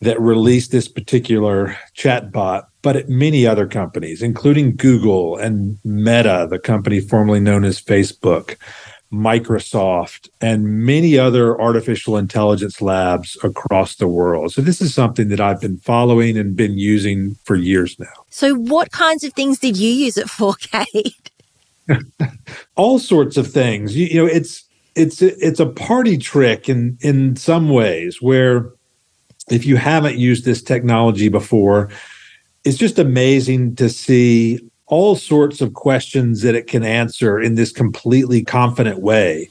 that 0.00 0.20
released 0.20 0.72
this 0.72 0.88
particular 0.88 1.76
chatbot, 1.96 2.66
but 2.82 2.96
at 2.96 3.08
many 3.08 3.46
other 3.46 3.66
companies, 3.66 4.22
including 4.22 4.76
Google 4.76 5.36
and 5.36 5.78
Meta, 5.84 6.46
the 6.48 6.58
company 6.58 7.00
formerly 7.00 7.40
known 7.40 7.64
as 7.64 7.80
Facebook. 7.80 8.56
Microsoft, 9.12 10.28
and 10.40 10.84
many 10.84 11.16
other 11.16 11.60
artificial 11.60 12.16
intelligence 12.16 12.82
labs 12.82 13.38
across 13.44 13.94
the 13.96 14.08
world. 14.08 14.52
So, 14.52 14.60
this 14.62 14.80
is 14.80 14.92
something 14.92 15.28
that 15.28 15.40
I've 15.40 15.60
been 15.60 15.78
following 15.78 16.36
and 16.36 16.56
been 16.56 16.76
using 16.76 17.36
for 17.44 17.54
years 17.54 17.98
now. 18.00 18.24
So, 18.30 18.54
what 18.54 18.90
kinds 18.90 19.22
of 19.22 19.32
things 19.32 19.60
did 19.60 19.76
you 19.76 19.90
use 19.90 20.16
it 20.16 20.28
for, 20.28 20.54
Cade? 20.54 21.30
All 22.76 22.98
sorts 22.98 23.36
of 23.36 23.46
things. 23.46 23.96
You, 23.96 24.06
you 24.06 24.16
know, 24.16 24.26
it's 24.26 24.64
it's 24.96 25.22
it's 25.22 25.60
a 25.60 25.66
party 25.66 26.18
trick 26.18 26.68
in 26.68 26.98
in 27.00 27.36
some 27.36 27.68
ways 27.68 28.20
where 28.20 28.70
if 29.50 29.64
you 29.64 29.76
haven't 29.76 30.16
used 30.16 30.44
this 30.44 30.62
technology 30.62 31.28
before, 31.28 31.90
it's 32.64 32.78
just 32.78 32.98
amazing 32.98 33.76
to 33.76 33.88
see 33.88 34.60
all 34.86 35.16
sorts 35.16 35.60
of 35.60 35.74
questions 35.74 36.42
that 36.42 36.54
it 36.54 36.66
can 36.66 36.84
answer 36.84 37.40
in 37.40 37.54
this 37.54 37.72
completely 37.72 38.44
confident 38.44 39.00
way. 39.00 39.48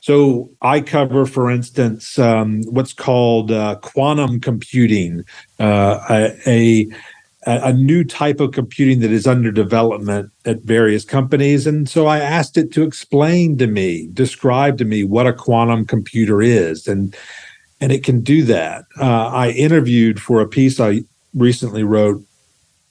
So 0.00 0.50
I 0.60 0.82
cover, 0.82 1.24
for 1.24 1.50
instance, 1.50 2.18
um, 2.18 2.62
what's 2.64 2.92
called 2.92 3.50
uh, 3.50 3.76
quantum 3.76 4.38
computing, 4.38 5.24
uh, 5.58 5.98
a, 6.10 6.36
a, 6.46 6.90
a 7.46 7.72
new 7.72 8.04
type 8.04 8.40
of 8.40 8.52
computing 8.52 9.00
that 9.00 9.10
is 9.10 9.26
under 9.26 9.50
development 9.50 10.30
at 10.44 10.60
various 10.60 11.06
companies. 11.06 11.66
And 11.66 11.88
so 11.88 12.06
I 12.06 12.18
asked 12.18 12.58
it 12.58 12.70
to 12.72 12.82
explain 12.82 13.56
to 13.58 13.66
me, 13.66 14.08
describe 14.12 14.76
to 14.78 14.84
me 14.84 15.04
what 15.04 15.26
a 15.26 15.32
quantum 15.32 15.86
computer 15.86 16.42
is, 16.42 16.86
and 16.86 17.16
and 17.84 17.92
it 17.92 18.02
can 18.02 18.22
do 18.22 18.44
that. 18.44 18.86
Uh, 18.98 19.28
I 19.28 19.50
interviewed 19.50 20.18
for 20.18 20.40
a 20.40 20.48
piece 20.48 20.80
I 20.80 21.02
recently 21.34 21.84
wrote 21.84 22.24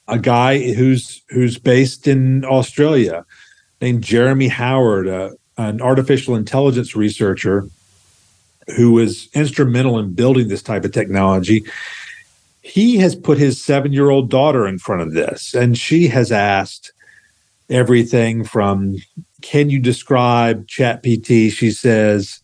a 0.06 0.20
guy 0.20 0.72
who's 0.72 1.20
who's 1.30 1.58
based 1.58 2.06
in 2.06 2.44
Australia 2.44 3.26
named 3.80 4.04
Jeremy 4.04 4.46
Howard, 4.46 5.08
uh, 5.08 5.30
an 5.58 5.82
artificial 5.82 6.36
intelligence 6.36 6.94
researcher 6.94 7.66
who 8.76 8.92
was 8.92 9.28
instrumental 9.34 9.98
in 9.98 10.14
building 10.14 10.46
this 10.46 10.62
type 10.62 10.84
of 10.84 10.92
technology. 10.92 11.64
He 12.62 12.98
has 12.98 13.16
put 13.16 13.36
his 13.36 13.60
seven 13.60 13.92
year 13.92 14.10
old 14.10 14.30
daughter 14.30 14.64
in 14.64 14.78
front 14.78 15.02
of 15.02 15.12
this, 15.12 15.54
and 15.54 15.76
she 15.76 16.06
has 16.06 16.30
asked 16.30 16.92
everything 17.68 18.44
from 18.44 18.98
can 19.42 19.70
you 19.70 19.80
describe 19.80 20.68
ChatGPT? 20.68 21.50
She 21.50 21.72
says, 21.72 22.38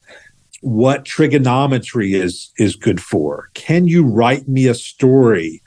what 0.60 1.04
trigonometry 1.04 2.14
is 2.14 2.52
is 2.58 2.76
good 2.76 3.00
for? 3.00 3.50
Can 3.54 3.86
you 3.86 4.04
write 4.04 4.48
me 4.48 4.66
a 4.66 4.74
story 4.74 5.62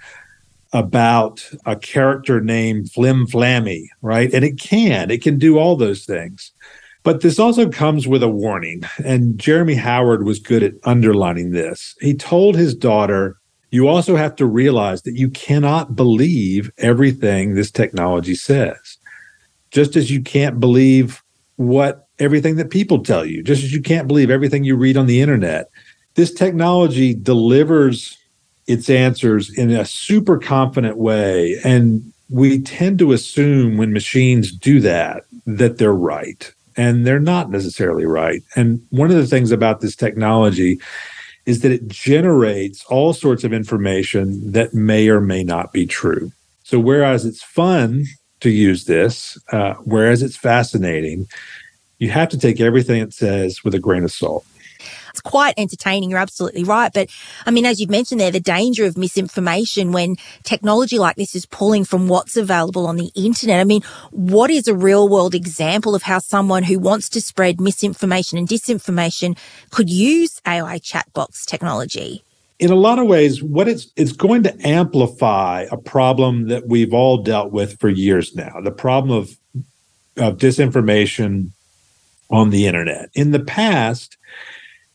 about 0.73 1.47
a 1.65 1.75
character 1.75 2.41
named 2.41 2.91
Flim 2.91 3.27
Flammy, 3.27 3.85
right? 4.01 4.33
And 4.33 4.43
it 4.43 4.59
can, 4.59 5.11
it 5.11 5.21
can 5.21 5.37
do 5.37 5.59
all 5.59 5.75
those 5.75 6.03
things. 6.03 6.51
But 7.03 7.21
this 7.21 7.37
also 7.37 7.69
comes 7.69 8.07
with 8.07 8.23
a 8.23 8.29
warning. 8.29 8.83
And 9.03 9.37
Jeremy 9.37 9.75
Howard 9.75 10.25
was 10.25 10.39
good 10.39 10.63
at 10.63 10.73
underlining 10.83 11.51
this. 11.51 11.95
He 12.01 12.15
told 12.15 12.55
his 12.55 12.73
daughter, 12.73 13.37
you 13.71 13.87
also 13.87 14.15
have 14.15 14.35
to 14.37 14.45
realize 14.45 15.01
that 15.03 15.17
you 15.17 15.29
cannot 15.29 15.95
believe 15.95 16.71
everything 16.77 17.53
this 17.53 17.71
technology 17.71 18.35
says. 18.35 18.97
Just 19.71 19.95
as 19.95 20.09
you 20.09 20.21
can't 20.21 20.59
believe 20.59 21.21
what 21.57 22.02
everything 22.19 22.55
that 22.57 22.69
people 22.69 23.03
tell 23.03 23.25
you, 23.25 23.43
just 23.43 23.63
as 23.63 23.73
you 23.73 23.81
can't 23.81 24.07
believe 24.07 24.29
everything 24.29 24.63
you 24.63 24.75
read 24.75 24.97
on 24.97 25.07
the 25.07 25.21
internet. 25.21 25.69
This 26.15 26.33
technology 26.33 27.13
delivers 27.13 28.17
its 28.67 28.89
answers 28.89 29.55
in 29.57 29.71
a 29.71 29.85
super 29.85 30.37
confident 30.37 30.97
way. 30.97 31.59
And 31.63 32.13
we 32.29 32.61
tend 32.61 32.99
to 32.99 33.11
assume 33.11 33.77
when 33.77 33.93
machines 33.93 34.51
do 34.51 34.79
that, 34.81 35.23
that 35.45 35.77
they're 35.77 35.93
right. 35.93 36.51
And 36.75 37.05
they're 37.05 37.19
not 37.19 37.51
necessarily 37.51 38.05
right. 38.05 38.41
And 38.55 38.85
one 38.89 39.11
of 39.11 39.17
the 39.17 39.27
things 39.27 39.51
about 39.51 39.81
this 39.81 39.95
technology 39.95 40.79
is 41.45 41.59
that 41.61 41.71
it 41.71 41.87
generates 41.87 42.85
all 42.85 43.13
sorts 43.13 43.43
of 43.43 43.53
information 43.53 44.51
that 44.53 44.73
may 44.73 45.09
or 45.09 45.19
may 45.19 45.43
not 45.43 45.73
be 45.73 45.85
true. 45.85 46.31
So, 46.63 46.79
whereas 46.79 47.25
it's 47.25 47.43
fun 47.43 48.05
to 48.39 48.49
use 48.49 48.85
this, 48.85 49.37
uh, 49.51 49.73
whereas 49.83 50.23
it's 50.23 50.37
fascinating, 50.37 51.27
you 52.03 52.09
have 52.09 52.27
to 52.29 52.37
take 52.37 52.59
everything 52.59 53.01
it 53.01 53.13
says 53.13 53.63
with 53.63 53.73
a 53.73 53.79
grain 53.79 54.03
of 54.03 54.11
salt. 54.11 54.45
It's 55.11 55.21
quite 55.21 55.53
entertaining. 55.57 56.09
You're 56.09 56.19
absolutely 56.19 56.65
right. 56.65 56.91
But 56.91 57.09
I 57.45 57.51
mean, 57.51 57.65
as 57.65 57.79
you've 57.79 57.89
mentioned 57.89 58.19
there, 58.19 58.29
the 58.31 58.41
danger 58.41 58.83
of 58.85 58.97
misinformation 58.97 59.93
when 59.93 60.17
technology 60.43 60.99
like 60.99 61.15
this 61.15 61.33
is 61.33 61.45
pulling 61.45 61.85
from 61.85 62.09
what's 62.09 62.35
available 62.35 62.87
on 62.87 62.97
the 62.97 63.09
internet. 63.15 63.61
I 63.61 63.63
mean, 63.63 63.83
what 64.11 64.49
is 64.49 64.67
a 64.67 64.75
real 64.75 65.07
world 65.07 65.33
example 65.33 65.95
of 65.95 66.03
how 66.03 66.19
someone 66.19 66.63
who 66.63 66.77
wants 66.77 67.07
to 67.09 67.21
spread 67.21 67.61
misinformation 67.61 68.37
and 68.37 68.47
disinformation 68.47 69.37
could 69.69 69.89
use 69.89 70.41
AI 70.45 70.79
chatbots 70.79 71.45
technology? 71.45 72.23
in 72.59 72.71
a 72.71 72.75
lot 72.75 72.97
of 72.97 73.07
ways, 73.07 73.43
what 73.43 73.67
it's 73.67 73.87
it's 73.97 74.13
going 74.13 74.43
to 74.43 74.55
amplify 74.65 75.65
a 75.71 75.77
problem 75.77 76.47
that 76.47 76.67
we've 76.67 76.93
all 76.93 77.17
dealt 77.17 77.51
with 77.51 77.77
for 77.79 77.89
years 77.89 78.35
now. 78.35 78.61
The 78.61 78.71
problem 78.71 79.17
of 79.17 79.37
of 80.17 80.37
disinformation 80.37 81.51
on 82.29 82.49
the 82.49 82.67
internet. 82.67 83.09
In 83.13 83.31
the 83.31 83.39
past, 83.39 84.17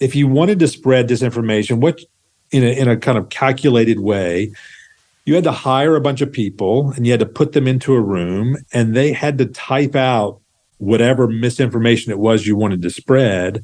if 0.00 0.14
you 0.14 0.28
wanted 0.28 0.58
to 0.60 0.68
spread 0.68 1.08
disinformation, 1.08 1.80
what 1.80 2.00
in 2.50 2.64
a, 2.64 2.68
in 2.68 2.88
a 2.88 2.96
kind 2.96 3.18
of 3.18 3.28
calculated 3.28 4.00
way, 4.00 4.52
you 5.24 5.34
had 5.34 5.44
to 5.44 5.52
hire 5.52 5.94
a 5.94 6.00
bunch 6.00 6.20
of 6.20 6.32
people 6.32 6.90
and 6.92 7.06
you 7.06 7.12
had 7.12 7.20
to 7.20 7.26
put 7.26 7.52
them 7.52 7.68
into 7.68 7.94
a 7.94 8.00
room 8.00 8.56
and 8.72 8.96
they 8.96 9.12
had 9.12 9.36
to 9.38 9.46
type 9.46 9.94
out 9.94 10.40
whatever 10.78 11.26
misinformation 11.26 12.12
it 12.12 12.18
was 12.18 12.46
you 12.46 12.56
wanted 12.56 12.80
to 12.82 12.90
spread 12.90 13.62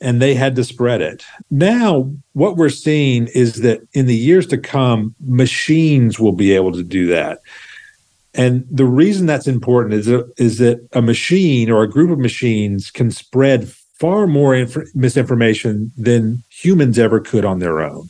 and 0.00 0.22
they 0.22 0.34
had 0.34 0.56
to 0.56 0.64
spread 0.64 1.02
it. 1.02 1.24
Now, 1.50 2.10
what 2.32 2.56
we're 2.56 2.68
seeing 2.70 3.26
is 3.28 3.62
that 3.62 3.80
in 3.92 4.06
the 4.06 4.16
years 4.16 4.46
to 4.48 4.58
come, 4.58 5.14
machines 5.20 6.18
will 6.18 6.32
be 6.32 6.52
able 6.52 6.72
to 6.72 6.82
do 6.82 7.06
that. 7.08 7.40
And 8.34 8.66
the 8.70 8.84
reason 8.84 9.26
that's 9.26 9.48
important 9.48 9.94
is, 9.94 10.08
is 10.36 10.58
that 10.58 10.86
a 10.92 11.02
machine 11.02 11.70
or 11.70 11.82
a 11.82 11.88
group 11.88 12.10
of 12.10 12.18
machines 12.18 12.90
can 12.90 13.10
spread 13.10 13.68
far 13.68 14.26
more 14.26 14.54
inf- 14.54 14.94
misinformation 14.94 15.90
than 15.96 16.42
humans 16.48 16.98
ever 16.98 17.20
could 17.20 17.44
on 17.44 17.58
their 17.58 17.80
own. 17.80 18.08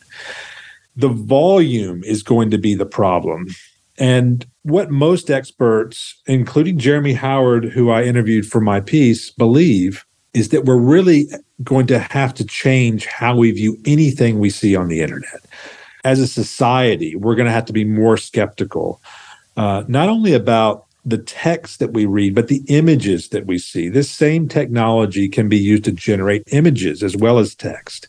The 0.95 1.09
volume 1.09 2.03
is 2.03 2.23
going 2.23 2.51
to 2.51 2.57
be 2.57 2.75
the 2.75 2.85
problem. 2.85 3.47
And 3.97 4.45
what 4.63 4.89
most 4.89 5.29
experts, 5.29 6.19
including 6.27 6.77
Jeremy 6.77 7.13
Howard, 7.13 7.65
who 7.65 7.89
I 7.89 8.03
interviewed 8.03 8.45
for 8.45 8.61
my 8.61 8.79
piece, 8.79 9.31
believe 9.31 10.05
is 10.33 10.49
that 10.49 10.65
we're 10.65 10.77
really 10.77 11.27
going 11.63 11.87
to 11.87 11.99
have 11.99 12.33
to 12.35 12.45
change 12.45 13.05
how 13.05 13.35
we 13.35 13.51
view 13.51 13.77
anything 13.85 14.39
we 14.39 14.49
see 14.49 14.75
on 14.75 14.87
the 14.87 15.01
internet. 15.01 15.41
As 16.03 16.19
a 16.19 16.27
society, 16.27 17.15
we're 17.15 17.35
going 17.35 17.47
to 17.47 17.51
have 17.51 17.65
to 17.65 17.73
be 17.73 17.83
more 17.83 18.17
skeptical, 18.17 19.01
uh, 19.57 19.83
not 19.87 20.09
only 20.09 20.33
about 20.33 20.85
the 21.05 21.17
text 21.17 21.79
that 21.79 21.93
we 21.93 22.05
read, 22.05 22.35
but 22.35 22.47
the 22.47 22.63
images 22.67 23.29
that 23.29 23.47
we 23.47 23.57
see. 23.57 23.89
This 23.89 24.09
same 24.09 24.47
technology 24.47 25.27
can 25.27 25.49
be 25.49 25.57
used 25.57 25.83
to 25.85 25.91
generate 25.91 26.43
images 26.51 27.01
as 27.01 27.17
well 27.17 27.39
as 27.39 27.55
text. 27.55 28.07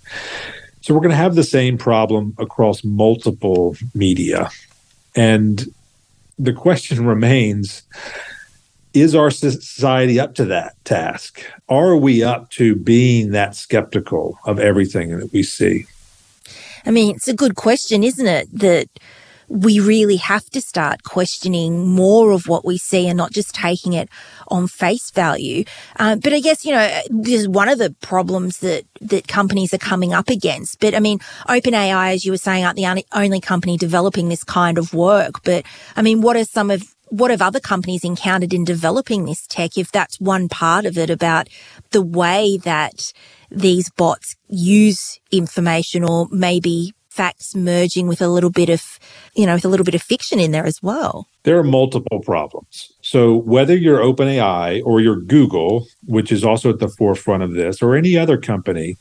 So 0.82 0.92
we're 0.92 1.00
going 1.00 1.10
to 1.10 1.16
have 1.16 1.34
the 1.34 1.44
same 1.44 1.78
problem 1.78 2.34
across 2.38 2.84
multiple 2.84 3.76
media. 3.94 4.50
And 5.16 5.64
the 6.38 6.52
question 6.52 7.06
remains 7.06 7.82
is 8.94 9.14
our 9.14 9.30
society 9.30 10.20
up 10.20 10.34
to 10.34 10.44
that 10.44 10.74
task? 10.84 11.42
Are 11.68 11.96
we 11.96 12.22
up 12.22 12.50
to 12.50 12.74
being 12.76 13.30
that 13.30 13.56
skeptical 13.56 14.38
of 14.44 14.58
everything 14.58 15.16
that 15.18 15.32
we 15.32 15.42
see? 15.42 15.86
I 16.84 16.90
mean, 16.90 17.14
it's 17.16 17.28
a 17.28 17.34
good 17.34 17.54
question, 17.54 18.04
isn't 18.04 18.26
it? 18.26 18.48
That 18.52 18.88
we 19.52 19.80
really 19.80 20.16
have 20.16 20.46
to 20.46 20.62
start 20.62 21.02
questioning 21.02 21.86
more 21.86 22.32
of 22.32 22.48
what 22.48 22.64
we 22.64 22.78
see 22.78 23.06
and 23.06 23.18
not 23.18 23.32
just 23.32 23.54
taking 23.54 23.92
it 23.92 24.08
on 24.48 24.66
face 24.66 25.10
value. 25.10 25.64
Um, 25.96 26.20
but 26.20 26.32
I 26.32 26.40
guess, 26.40 26.64
you 26.64 26.72
know, 26.72 27.00
this 27.10 27.42
is 27.42 27.48
one 27.48 27.68
of 27.68 27.78
the 27.78 27.94
problems 28.00 28.60
that, 28.60 28.84
that 29.02 29.28
companies 29.28 29.74
are 29.74 29.78
coming 29.78 30.14
up 30.14 30.30
against. 30.30 30.80
But 30.80 30.94
I 30.94 31.00
mean, 31.00 31.18
OpenAI, 31.48 32.14
as 32.14 32.24
you 32.24 32.32
were 32.32 32.38
saying, 32.38 32.64
aren't 32.64 32.76
the 32.76 33.04
only 33.12 33.40
company 33.40 33.76
developing 33.76 34.30
this 34.30 34.42
kind 34.42 34.78
of 34.78 34.94
work. 34.94 35.42
But 35.44 35.66
I 35.96 36.02
mean, 36.02 36.22
what 36.22 36.36
are 36.36 36.44
some 36.44 36.70
of 36.70 36.94
what 37.10 37.30
have 37.30 37.42
other 37.42 37.60
companies 37.60 38.04
encountered 38.04 38.54
in 38.54 38.64
developing 38.64 39.26
this 39.26 39.46
tech 39.46 39.76
if 39.76 39.92
that's 39.92 40.18
one 40.18 40.48
part 40.48 40.86
of 40.86 40.96
it 40.96 41.10
about 41.10 41.46
the 41.90 42.00
way 42.00 42.56
that 42.64 43.12
these 43.50 43.90
bots 43.90 44.34
use 44.48 45.20
information 45.30 46.04
or 46.04 46.26
maybe 46.30 46.94
facts 47.12 47.54
merging 47.54 48.06
with 48.06 48.22
a 48.22 48.28
little 48.28 48.50
bit 48.50 48.70
of, 48.70 48.98
you 49.34 49.44
know, 49.44 49.54
with 49.54 49.64
a 49.64 49.68
little 49.68 49.84
bit 49.84 49.94
of 49.94 50.02
fiction 50.02 50.40
in 50.40 50.50
there 50.50 50.64
as 50.64 50.82
well. 50.82 51.28
There 51.42 51.58
are 51.58 51.64
multiple 51.64 52.20
problems. 52.20 52.90
So 53.02 53.34
whether 53.36 53.76
you're 53.76 53.98
OpenAI 53.98 54.82
or 54.84 55.00
you're 55.00 55.20
Google, 55.20 55.86
which 56.06 56.32
is 56.32 56.42
also 56.42 56.70
at 56.70 56.78
the 56.78 56.88
forefront 56.88 57.42
of 57.42 57.52
this, 57.52 57.82
or 57.82 57.94
any 57.94 58.16
other 58.16 58.38
company 58.38 58.96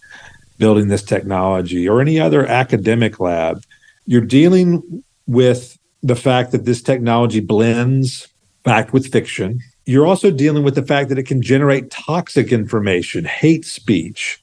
building 0.58 0.89
this 0.89 1.03
technology, 1.03 1.88
or 1.88 2.01
any 2.01 2.20
other 2.20 2.46
academic 2.46 3.20
lab, 3.20 3.63
you're 4.06 4.22
dealing 4.22 5.03
with 5.25 5.77
the 6.03 6.15
fact 6.15 6.51
that 6.51 6.65
this 6.65 6.82
technology 6.82 7.39
blends 7.39 8.27
fact 8.65 8.91
with 8.94 9.12
fiction. 9.12 9.60
You're 9.86 10.06
also 10.06 10.32
dealing 10.32 10.63
with 10.63 10.75
the 10.75 10.86
fact 10.86 11.10
that 11.10 11.18
it 11.18 11.24
can 11.24 11.41
generate 11.41 11.89
toxic 11.89 12.51
information, 12.51 13.25
hate 13.25 13.65
speech, 13.65 14.41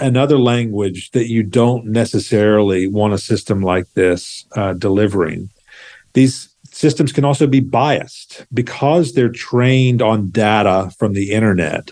another 0.00 0.38
language 0.38 1.10
that 1.10 1.28
you 1.28 1.42
don't 1.42 1.86
necessarily 1.86 2.86
want 2.86 3.14
a 3.14 3.18
system 3.18 3.62
like 3.62 3.92
this 3.94 4.46
uh, 4.56 4.72
delivering. 4.74 5.50
These 6.14 6.54
systems 6.70 7.12
can 7.12 7.24
also 7.24 7.46
be 7.46 7.60
biased 7.60 8.46
because 8.52 9.12
they're 9.12 9.28
trained 9.28 10.00
on 10.02 10.30
data 10.30 10.90
from 10.98 11.12
the 11.12 11.30
internet, 11.32 11.90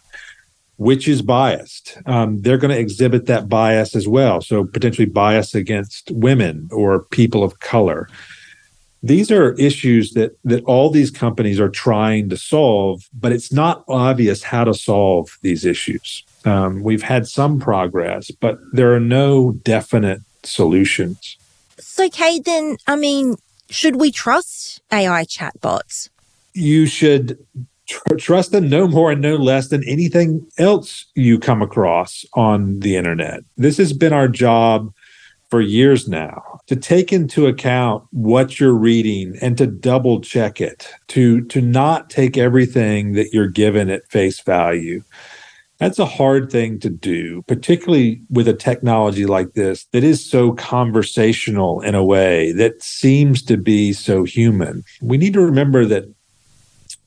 which 0.76 1.07
is 1.07 1.23
biased. 1.23 1.99
Um, 2.07 2.40
they're 2.40 2.59
going 2.59 2.75
to 2.75 2.80
exhibit 2.80 3.26
that 3.26 3.49
bias 3.49 3.95
as 3.95 4.09
well. 4.09 4.40
So, 4.40 4.64
potentially 4.64 5.07
bias 5.07 5.54
against 5.54 6.11
women 6.11 6.69
or 6.73 7.04
people 7.04 7.45
of 7.45 7.61
color. 7.61 8.09
These 9.02 9.30
are 9.30 9.54
issues 9.54 10.12
that 10.12 10.37
that 10.45 10.62
all 10.64 10.90
these 10.90 11.11
companies 11.11 11.59
are 11.59 11.71
trying 11.71 12.28
to 12.30 12.37
solve, 12.37 13.09
but 13.12 13.33
it's 13.33 13.52
not 13.52 13.85
obvious 13.88 14.42
how 14.42 14.64
to 14.64 14.75
solve 14.75 15.38
these 15.42 15.64
issues. 15.64 16.25
Um, 16.44 16.82
we've 16.82 17.02
had 17.02 17.26
some 17.26 17.59
progress, 17.59 18.30
but 18.30 18.59
there 18.73 18.94
are 18.94 19.00
no 19.00 19.52
definite 19.52 20.20
solutions. 20.42 21.37
So, 21.78 22.09
Cade, 22.09 22.44
then, 22.44 22.76
I 22.87 22.97
mean, 22.97 23.37
should 23.68 23.97
we 23.97 24.11
trust 24.11 24.80
AI 24.92 25.25
chatbots? 25.25 26.09
You 26.54 26.87
should 26.87 27.38
tr- 27.87 28.14
trust 28.16 28.52
them 28.52 28.68
no 28.68 28.88
more 28.88 29.12
and 29.12 29.20
no 29.20 29.37
less 29.37 29.68
than 29.68 29.87
anything 29.87 30.47
else 30.59 31.06
you 31.14 31.38
come 31.38 31.62
across 31.62 32.25
on 32.35 32.80
the 32.80 32.97
internet. 32.97 33.40
This 33.56 33.76
has 33.78 33.92
been 33.92 34.12
our 34.12 34.28
job 34.28 34.92
for 35.50 35.61
years 35.61 36.09
now 36.09 36.61
to 36.68 36.76
take 36.76 37.12
into 37.12 37.47
account 37.47 38.04
what 38.12 38.61
you're 38.61 38.75
reading 38.75 39.37
and 39.42 39.59
to 39.59 39.66
double 39.66 40.20
check 40.20 40.61
it 40.61 40.88
to 41.08 41.43
to 41.47 41.60
not 41.60 42.08
take 42.08 42.38
everything 42.38 43.14
that 43.14 43.32
you're 43.32 43.49
given 43.49 43.91
at 43.91 44.06
face 44.08 44.41
value 44.41 45.02
that's 45.80 45.99
a 45.99 46.04
hard 46.04 46.52
thing 46.52 46.78
to 46.80 46.90
do, 46.90 47.43
particularly 47.49 48.21
with 48.28 48.47
a 48.47 48.52
technology 48.52 49.25
like 49.25 49.54
this 49.54 49.86
that 49.93 50.04
is 50.04 50.25
so 50.25 50.52
conversational 50.52 51.80
in 51.80 51.95
a 51.95 52.04
way 52.04 52.52
that 52.52 52.82
seems 52.82 53.43
to 53.43 53.56
be 53.56 53.95
so 53.95 54.23
human. 54.23 54.84
We 55.00 55.16
need 55.16 55.32
to 55.32 55.40
remember 55.40 55.86
that 55.86 56.04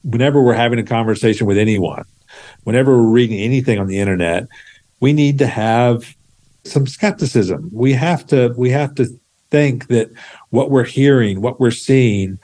whenever 0.03 0.41
we're 0.41 0.55
having 0.55 0.79
a 0.79 0.83
conversation 0.83 1.45
with 1.45 1.57
anyone, 1.57 2.03
whenever 2.63 2.97
we're 2.97 3.11
reading 3.11 3.37
anything 3.39 3.77
on 3.77 3.85
the 3.85 3.99
internet, 3.99 4.47
we 4.99 5.13
need 5.13 5.37
to 5.37 5.47
have 5.47 6.15
some 6.63 6.87
skepticism. 6.87 7.69
We 7.71 7.93
have 7.93 8.25
to 8.27 8.55
we 8.57 8.71
have 8.71 8.95
to 8.95 9.05
think 9.51 9.85
that 9.87 10.09
what 10.49 10.71
we're 10.71 10.83
hearing, 10.83 11.41
what 11.41 11.59
we're 11.59 11.69
seeing 11.69 12.39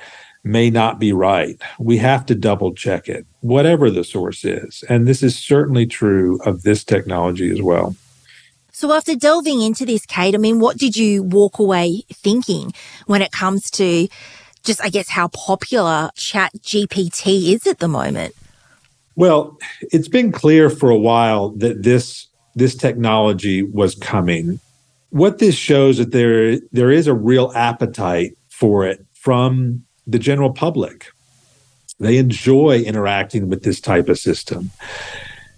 may 0.50 0.70
not 0.70 1.00
be 1.00 1.14
right. 1.14 1.62
We 1.78 1.98
have 1.98 2.26
to 2.28 2.36
double 2.36 2.74
check 2.74 3.08
it, 3.08 3.26
whatever 3.42 3.90
the 3.90 4.04
source 4.04 4.44
is. 4.44 4.84
And 4.90 5.08
this 5.08 5.24
is 5.24 5.38
certainly 5.38 5.86
true 5.86 6.40
of 6.46 6.64
this 6.64 6.84
technology 6.84 7.52
as 7.52 7.62
well. 7.62 7.96
So 8.72 8.94
after 8.94 9.16
delving 9.16 9.62
into 9.62 9.86
this, 9.86 10.06
Cade, 10.06 10.36
I 10.36 10.38
mean, 10.38 10.60
what 10.60 10.78
did 10.78 10.96
you 10.96 11.24
walk 11.24 11.60
away 11.60 12.04
thinking 12.14 12.74
when 13.08 13.22
it 13.22 13.32
comes 13.32 13.70
to 13.72 14.08
just, 14.64 14.82
I 14.84 14.90
guess, 14.90 15.10
how 15.10 15.28
popular 15.30 16.12
ChatGPT 16.16 17.54
is 17.54 17.68
at 17.68 17.80
the 17.80 17.88
moment? 17.88 18.36
Well, 19.16 19.58
it's 19.82 20.08
been 20.08 20.32
clear 20.32 20.70
for 20.70 20.90
a 20.90 20.98
while 20.98 21.50
that 21.58 21.84
this 21.84 22.28
this 22.56 22.74
technology 22.74 23.64
was 23.64 23.96
coming. 23.96 24.60
What 25.10 25.40
this 25.40 25.56
shows 25.56 25.98
that 25.98 26.12
there 26.12 26.58
there 26.72 26.90
is 26.90 27.08
a 27.08 27.14
real 27.14 27.52
appetite 27.54 28.38
for 28.48 28.86
it 28.86 29.06
from 29.14 29.84
the 30.12 30.20
general 30.20 30.52
public. 30.52 31.08
They 32.00 32.18
enjoy 32.18 32.80
interacting 32.80 33.50
with 33.50 33.64
this 33.64 33.82
type 33.82 34.08
of 34.10 34.18
system. 34.18 34.72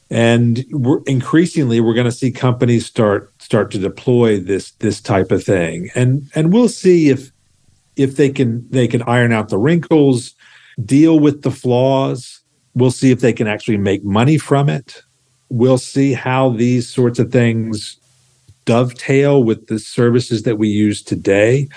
And 0.10 0.66
we're, 0.72 1.02
increasingly, 1.06 1.80
we're 1.80 1.94
going 1.94 2.06
to 2.06 2.12
see 2.12 2.32
companies 2.32 2.86
start 2.86 3.32
start 3.42 3.72
to 3.72 3.78
deploy 3.78 4.40
this 4.40 4.72
this 4.72 5.00
type 5.00 5.32
of 5.32 5.44
thing, 5.44 5.90
and 5.96 6.30
and 6.36 6.52
we'll 6.52 6.68
see 6.68 7.10
if 7.10 7.32
if 7.96 8.18
they 8.18 8.30
can 8.30 8.68
they 8.70 8.88
can 8.88 9.04
iron 9.04 9.32
out 9.32 9.48
the 9.48 9.58
wrinkles, 9.58 10.34
deal 10.84 11.20
with 11.20 11.44
the 11.44 11.52
flaws. 11.52 12.42
We'll 12.76 12.92
see 12.92 13.12
if 13.12 13.22
they 13.22 13.34
can 13.34 13.48
actually 13.48 13.78
make 13.78 14.04
money 14.04 14.38
from 14.38 14.68
it. 14.68 15.02
We'll 15.50 15.78
see 15.78 16.14
how 16.14 16.50
these 16.50 16.90
sorts 16.90 17.20
of 17.20 17.32
things 17.32 17.98
dovetail 18.66 19.44
with 19.44 19.68
the 19.68 19.80
services 19.80 20.44
that 20.44 20.58
we 20.58 20.68
use 20.68 21.02
today. 21.02 21.68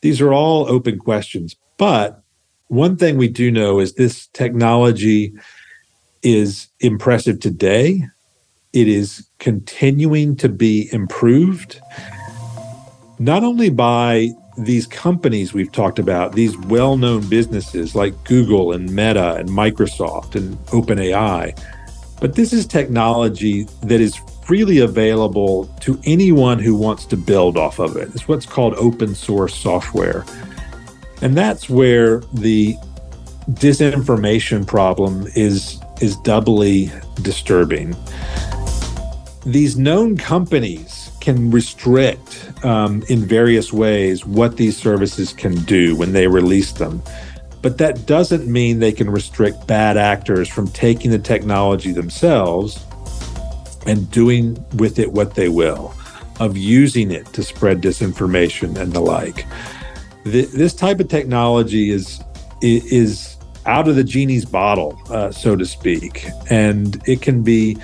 These 0.00 0.20
are 0.20 0.32
all 0.32 0.68
open 0.68 0.98
questions. 0.98 1.56
But 1.82 2.22
one 2.68 2.96
thing 2.96 3.16
we 3.16 3.26
do 3.26 3.50
know 3.50 3.80
is 3.80 3.94
this 3.94 4.28
technology 4.28 5.34
is 6.22 6.68
impressive 6.78 7.40
today. 7.40 8.04
It 8.72 8.86
is 8.86 9.26
continuing 9.40 10.36
to 10.36 10.48
be 10.48 10.88
improved, 10.92 11.80
not 13.18 13.42
only 13.42 13.68
by 13.68 14.28
these 14.56 14.86
companies 14.86 15.52
we've 15.52 15.72
talked 15.72 15.98
about, 15.98 16.34
these 16.36 16.56
well 16.56 16.96
known 16.96 17.28
businesses 17.28 17.96
like 17.96 18.14
Google 18.22 18.70
and 18.70 18.88
Meta 18.94 19.34
and 19.34 19.48
Microsoft 19.48 20.36
and 20.36 20.56
OpenAI, 20.66 21.60
but 22.20 22.36
this 22.36 22.52
is 22.52 22.64
technology 22.64 23.64
that 23.82 24.00
is 24.00 24.14
freely 24.44 24.78
available 24.78 25.66
to 25.80 26.00
anyone 26.04 26.60
who 26.60 26.76
wants 26.76 27.06
to 27.06 27.16
build 27.16 27.56
off 27.56 27.80
of 27.80 27.96
it. 27.96 28.08
It's 28.14 28.28
what's 28.28 28.46
called 28.46 28.74
open 28.74 29.16
source 29.16 29.56
software. 29.56 30.24
And 31.22 31.36
that's 31.36 31.70
where 31.70 32.18
the 32.32 32.76
disinformation 33.50 34.66
problem 34.66 35.26
is 35.34 35.80
is 36.00 36.16
doubly 36.16 36.90
disturbing. 37.22 37.94
These 39.46 39.78
known 39.78 40.16
companies 40.16 41.12
can 41.20 41.52
restrict 41.52 42.50
um, 42.64 43.04
in 43.08 43.24
various 43.24 43.72
ways 43.72 44.26
what 44.26 44.56
these 44.56 44.76
services 44.76 45.32
can 45.32 45.54
do 45.62 45.94
when 45.94 46.12
they 46.12 46.26
release 46.26 46.72
them. 46.72 47.00
But 47.60 47.78
that 47.78 48.06
doesn't 48.06 48.48
mean 48.48 48.80
they 48.80 48.90
can 48.90 49.08
restrict 49.08 49.68
bad 49.68 49.96
actors 49.96 50.48
from 50.48 50.66
taking 50.68 51.12
the 51.12 51.18
technology 51.20 51.92
themselves 51.92 52.84
and 53.86 54.10
doing 54.10 54.64
with 54.74 54.98
it 54.98 55.12
what 55.12 55.36
they 55.36 55.48
will, 55.48 55.94
of 56.40 56.56
using 56.56 57.12
it 57.12 57.26
to 57.34 57.44
spread 57.44 57.80
disinformation 57.80 58.76
and 58.76 58.92
the 58.92 59.00
like 59.00 59.46
this 60.24 60.74
type 60.74 61.00
of 61.00 61.08
technology 61.08 61.90
is 61.90 62.22
is 62.60 63.36
out 63.66 63.88
of 63.88 63.96
the 63.96 64.04
genie's 64.04 64.44
bottle, 64.44 65.00
uh, 65.10 65.30
so 65.30 65.56
to 65.56 65.64
speak, 65.66 66.28
and 66.50 67.00
it 67.08 67.22
can 67.22 67.42
be 67.42 67.76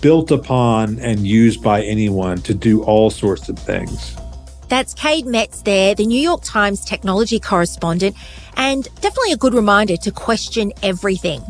built 0.00 0.30
upon 0.30 0.98
and 1.00 1.26
used 1.26 1.62
by 1.62 1.82
anyone 1.82 2.38
to 2.38 2.54
do 2.54 2.82
all 2.84 3.10
sorts 3.10 3.48
of 3.48 3.58
things. 3.58 4.16
That's 4.68 4.94
Cade 4.94 5.26
Metz 5.26 5.62
there, 5.62 5.94
the 5.94 6.06
New 6.06 6.20
York 6.20 6.42
Times 6.42 6.84
technology 6.84 7.38
correspondent, 7.38 8.16
and 8.56 8.84
definitely 9.00 9.32
a 9.32 9.36
good 9.36 9.54
reminder 9.54 9.96
to 9.98 10.10
question 10.10 10.72
everything. 10.82 11.42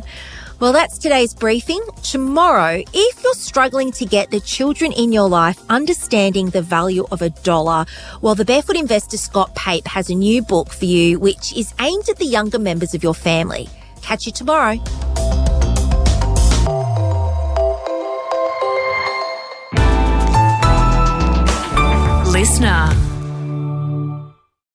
Well, 0.61 0.73
that's 0.73 0.99
today's 0.99 1.35
briefing. 1.35 1.81
Tomorrow, 2.03 2.85
if 2.93 3.23
you're 3.23 3.35
struggling 3.35 3.91
to 3.93 4.07
get 4.07 4.31
the 4.31 4.41
children 4.41 4.93
in 4.93 5.13
your 5.13 5.29
life 5.29 5.61
understanding 5.69 6.51
the 6.51 6.63
value 6.63 7.05
of 7.11 7.23
a 7.23 7.31
dollar, 7.31 7.87
well, 8.23 8.35
the 8.37 8.45
Barefoot 8.45 8.77
investor 8.77 9.17
Scott 9.17 9.55
Pape 9.57 9.87
has 9.89 10.11
a 10.11 10.15
new 10.15 10.43
book 10.43 10.71
for 10.71 10.85
you, 10.85 11.19
which 11.19 11.53
is 11.57 11.75
aimed 11.81 12.09
at 12.09 12.19
the 12.19 12.25
younger 12.25 12.59
members 12.59 12.95
of 12.95 13.03
your 13.03 13.15
family. 13.15 13.69
Catch 14.01 14.27
you 14.27 14.33
tomorrow. 14.33 14.75
Listener. 22.31 23.14